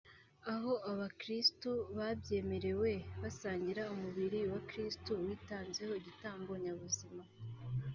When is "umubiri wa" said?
3.93-4.59